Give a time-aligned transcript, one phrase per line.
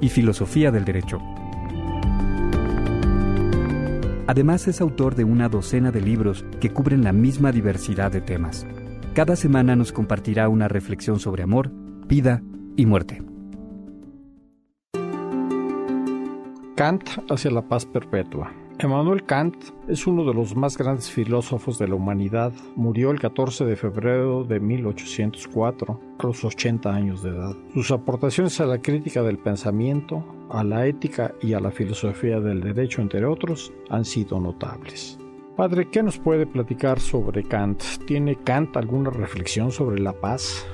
[0.00, 1.20] y filosofía del derecho.
[4.26, 8.66] Además es autor de una docena de libros que cubren la misma diversidad de temas.
[9.14, 11.72] Cada semana nos compartirá una reflexión sobre amor,
[12.06, 12.42] vida
[12.76, 13.22] y muerte.
[16.76, 18.52] Kant hacia la paz perpetua.
[18.80, 19.56] Emmanuel Kant
[19.88, 22.52] es uno de los más grandes filósofos de la humanidad.
[22.76, 27.56] Murió el 14 de febrero de 1804, a los 80 años de edad.
[27.74, 32.60] Sus aportaciones a la crítica del pensamiento, a la ética y a la filosofía del
[32.60, 35.18] derecho, entre otros, han sido notables.
[35.56, 37.82] Padre, ¿qué nos puede platicar sobre Kant?
[38.06, 40.64] ¿Tiene Kant alguna reflexión sobre la paz?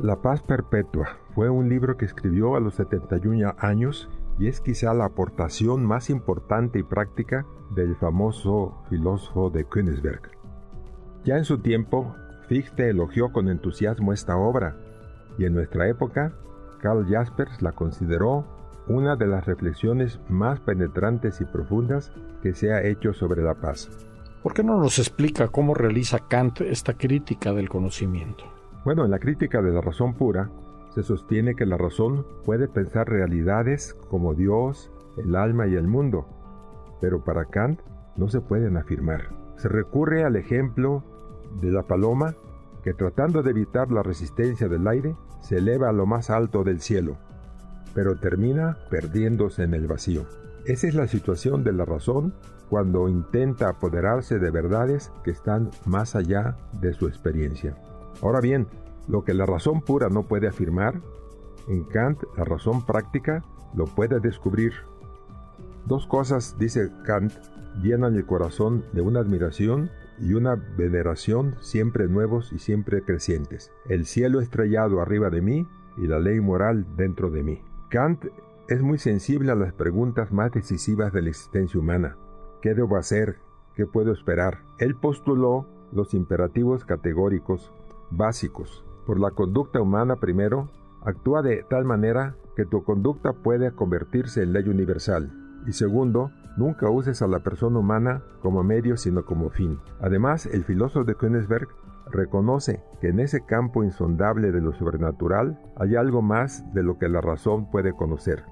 [0.00, 4.92] La paz perpetua fue un libro que escribió a los 71 años y es quizá
[4.94, 10.30] la aportación más importante y práctica del famoso filósofo de Königsberg.
[11.24, 12.14] Ya en su tiempo,
[12.48, 14.76] Fichte elogió con entusiasmo esta obra,
[15.38, 16.32] y en nuestra época,
[16.80, 18.46] Karl Jaspers la consideró
[18.88, 22.12] una de las reflexiones más penetrantes y profundas
[22.42, 23.90] que se ha hecho sobre la paz.
[24.42, 28.44] ¿Por qué no nos explica cómo realiza Kant esta crítica del conocimiento?
[28.84, 30.48] Bueno, en la crítica de la razón pura,
[30.96, 36.26] se sostiene que la razón puede pensar realidades como Dios, el alma y el mundo,
[37.02, 37.80] pero para Kant
[38.16, 39.28] no se pueden afirmar.
[39.58, 41.04] Se recurre al ejemplo
[41.60, 42.34] de la paloma
[42.82, 46.80] que tratando de evitar la resistencia del aire se eleva a lo más alto del
[46.80, 47.18] cielo,
[47.94, 50.24] pero termina perdiéndose en el vacío.
[50.64, 52.32] Esa es la situación de la razón
[52.70, 57.76] cuando intenta apoderarse de verdades que están más allá de su experiencia.
[58.22, 58.66] Ahora bien,
[59.08, 61.00] lo que la razón pura no puede afirmar,
[61.68, 63.44] en Kant la razón práctica
[63.74, 64.72] lo puede descubrir.
[65.86, 67.32] Dos cosas, dice Kant,
[67.82, 73.70] llenan el corazón de una admiración y una veneración siempre nuevos y siempre crecientes.
[73.88, 77.62] El cielo estrellado arriba de mí y la ley moral dentro de mí.
[77.90, 78.26] Kant
[78.68, 82.16] es muy sensible a las preguntas más decisivas de la existencia humana.
[82.62, 83.36] ¿Qué debo hacer?
[83.74, 84.62] ¿Qué puedo esperar?
[84.78, 87.72] Él postuló los imperativos categóricos
[88.10, 90.68] básicos por la conducta humana primero,
[91.04, 95.32] actúa de tal manera que tu conducta puede convertirse en ley universal.
[95.66, 99.78] Y segundo, nunca uses a la persona humana como medio sino como fin.
[100.00, 101.68] Además, el filósofo de Königsberg
[102.10, 107.08] reconoce que en ese campo insondable de lo sobrenatural hay algo más de lo que
[107.08, 108.44] la razón puede conocer.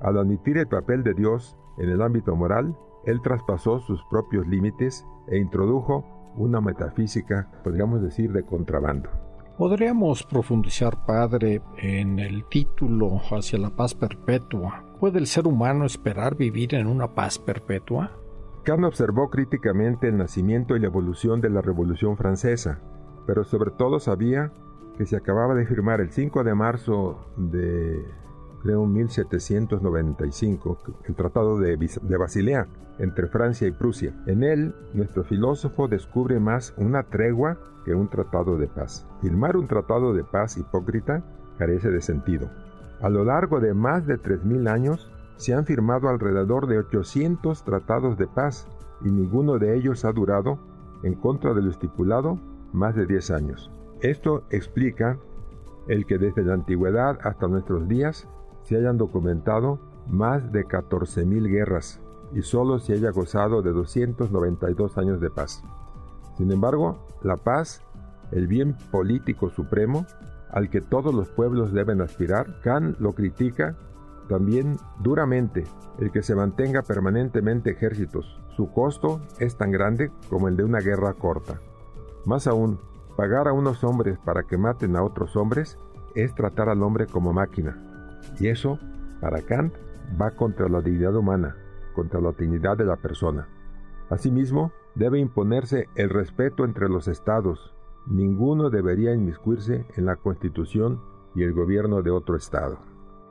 [0.00, 5.04] Al admitir el papel de Dios en el ámbito moral, él traspasó sus propios límites
[5.28, 6.04] e introdujo
[6.36, 9.27] una metafísica, podríamos decir, de contrabando.
[9.58, 14.84] ¿Podríamos profundizar, Padre, en el título hacia la paz perpetua?
[15.00, 18.12] ¿Puede el ser humano esperar vivir en una paz perpetua?
[18.62, 22.78] Kant observó críticamente el nacimiento y la evolución de la Revolución Francesa,
[23.26, 24.52] pero sobre todo sabía
[24.96, 28.04] que se acababa de firmar el 5 de marzo de
[28.62, 32.66] creo 1795, el Tratado de, de Basilea
[32.98, 34.12] entre Francia y Prusia.
[34.26, 39.06] En él, nuestro filósofo descubre más una tregua que un tratado de paz.
[39.20, 41.22] Firmar un tratado de paz hipócrita
[41.58, 42.50] carece de sentido.
[43.00, 48.18] A lo largo de más de 3.000 años, se han firmado alrededor de 800 tratados
[48.18, 48.66] de paz
[49.04, 50.58] y ninguno de ellos ha durado,
[51.04, 52.40] en contra de lo estipulado,
[52.72, 53.70] más de 10 años.
[54.00, 55.16] Esto explica
[55.86, 58.28] el que desde la antigüedad hasta nuestros días
[58.68, 62.00] se hayan documentado más de 14.000 guerras
[62.34, 65.62] y solo se haya gozado de 292 años de paz.
[66.36, 67.80] Sin embargo, la paz,
[68.30, 70.04] el bien político supremo,
[70.50, 73.74] al que todos los pueblos deben aspirar, Kant lo critica
[74.28, 75.64] también duramente,
[75.98, 78.38] el que se mantenga permanentemente ejércitos.
[78.54, 81.58] Su costo es tan grande como el de una guerra corta.
[82.26, 82.78] Más aún,
[83.16, 85.78] pagar a unos hombres para que maten a otros hombres
[86.14, 87.87] es tratar al hombre como máquina,
[88.38, 88.78] y eso,
[89.20, 89.74] para Kant,
[90.20, 91.56] va contra la dignidad humana,
[91.94, 93.48] contra la dignidad de la persona.
[94.10, 97.74] Asimismo, debe imponerse el respeto entre los estados.
[98.06, 101.00] Ninguno debería inmiscuirse en la constitución
[101.34, 102.78] y el gobierno de otro estado.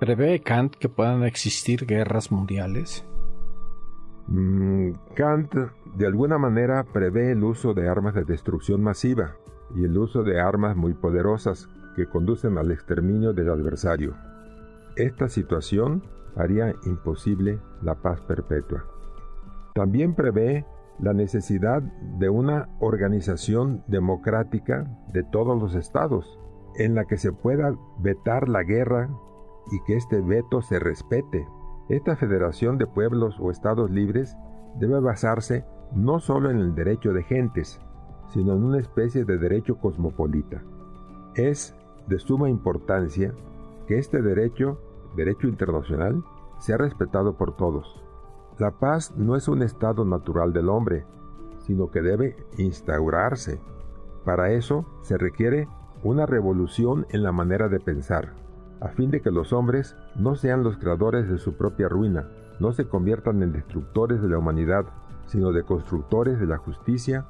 [0.00, 3.06] ¿Prevé Kant que puedan existir guerras mundiales?
[4.26, 5.54] Mm, Kant
[5.94, 9.36] de alguna manera prevé el uso de armas de destrucción masiva
[9.74, 14.14] y el uso de armas muy poderosas que conducen al exterminio del adversario.
[14.96, 16.02] Esta situación
[16.36, 18.84] haría imposible la paz perpetua.
[19.74, 20.66] También prevé
[20.98, 21.82] la necesidad
[22.18, 26.38] de una organización democrática de todos los estados,
[26.76, 29.10] en la que se pueda vetar la guerra
[29.72, 31.46] y que este veto se respete.
[31.88, 34.36] Esta federación de pueblos o estados libres
[34.78, 35.64] debe basarse
[35.94, 37.80] no solo en el derecho de gentes,
[38.28, 40.62] sino en una especie de derecho cosmopolita.
[41.34, 41.74] Es
[42.06, 43.32] de suma importancia
[43.86, 44.80] que este derecho,
[45.16, 46.22] derecho internacional,
[46.58, 48.02] sea respetado por todos.
[48.58, 51.04] La paz no es un estado natural del hombre,
[51.58, 53.60] sino que debe instaurarse.
[54.24, 55.68] Para eso se requiere
[56.02, 58.34] una revolución en la manera de pensar,
[58.80, 62.28] a fin de que los hombres no sean los creadores de su propia ruina,
[62.60, 64.86] no se conviertan en destructores de la humanidad,
[65.26, 67.26] sino de constructores de la justicia,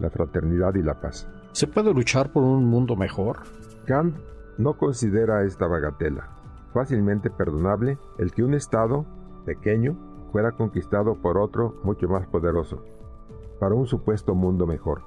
[0.00, 1.28] la fraternidad y la paz.
[1.52, 3.42] ¿Se puede luchar por un mundo mejor?
[3.86, 4.16] Kant
[4.58, 6.43] no considera esta bagatela
[6.74, 9.06] fácilmente perdonable el que un Estado
[9.46, 9.96] pequeño
[10.32, 12.82] fuera conquistado por otro mucho más poderoso,
[13.60, 15.02] para un supuesto mundo mejor.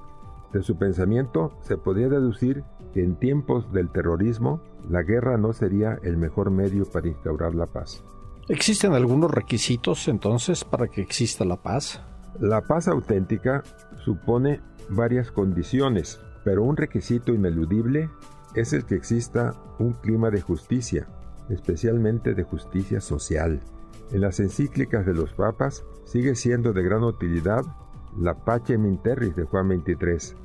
[0.53, 5.99] De su pensamiento se podría deducir que en tiempos del terrorismo la guerra no sería
[6.03, 8.01] el mejor medio para instaurar la paz.
[8.47, 12.01] ¿Existen algunos requisitos entonces para que exista la paz?
[12.39, 13.63] La paz auténtica
[14.05, 18.09] supone varias condiciones, pero un requisito ineludible
[18.55, 21.07] es el que exista un clima de justicia,
[21.49, 23.61] especialmente de justicia social.
[24.11, 27.63] En las encíclicas de los papas sigue siendo de gran utilidad
[28.17, 30.35] la Pacem in Terris de Juan 23.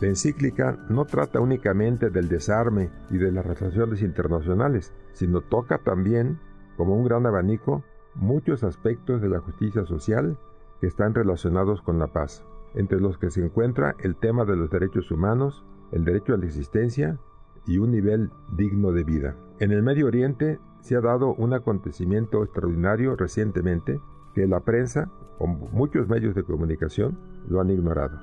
[0.00, 6.40] La encíclica no trata únicamente del desarme y de las relaciones internacionales, sino toca también,
[6.76, 10.38] como un gran abanico, muchos aspectos de la justicia social
[10.80, 12.44] que están relacionados con la paz,
[12.74, 16.46] entre los que se encuentra el tema de los derechos humanos, el derecho a la
[16.46, 17.18] existencia
[17.66, 19.36] y un nivel digno de vida.
[19.60, 24.00] En el Medio Oriente se ha dado un acontecimiento extraordinario recientemente
[24.34, 27.18] que la prensa o muchos medios de comunicación
[27.48, 28.18] lo han ignorado.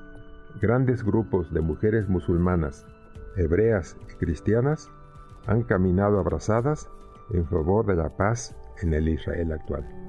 [0.60, 2.86] Grandes grupos de mujeres musulmanas,
[3.36, 4.90] hebreas y cristianas
[5.46, 6.90] han caminado abrazadas
[7.30, 9.99] en favor de la paz en el Israel actual.